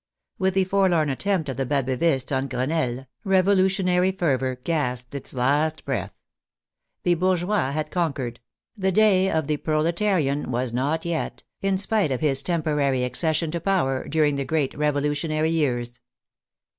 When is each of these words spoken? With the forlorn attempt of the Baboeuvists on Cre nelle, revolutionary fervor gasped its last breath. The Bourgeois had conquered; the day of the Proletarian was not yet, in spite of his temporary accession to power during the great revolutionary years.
With 0.39 0.55
the 0.55 0.63
forlorn 0.63 1.09
attempt 1.09 1.47
of 1.47 1.57
the 1.57 1.65
Baboeuvists 1.67 2.35
on 2.35 2.49
Cre 2.49 2.65
nelle, 2.65 3.05
revolutionary 3.23 4.11
fervor 4.11 4.55
gasped 4.55 5.13
its 5.13 5.31
last 5.35 5.85
breath. 5.85 6.15
The 7.03 7.13
Bourgeois 7.13 7.71
had 7.71 7.91
conquered; 7.91 8.39
the 8.75 8.91
day 8.91 9.29
of 9.29 9.45
the 9.45 9.57
Proletarian 9.57 10.49
was 10.49 10.73
not 10.73 11.05
yet, 11.05 11.43
in 11.61 11.77
spite 11.77 12.11
of 12.11 12.19
his 12.19 12.41
temporary 12.41 13.03
accession 13.03 13.51
to 13.51 13.59
power 13.59 14.07
during 14.07 14.37
the 14.37 14.43
great 14.43 14.73
revolutionary 14.75 15.51
years. 15.51 15.99